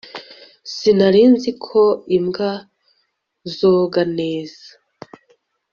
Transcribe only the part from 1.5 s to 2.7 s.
ko imbwa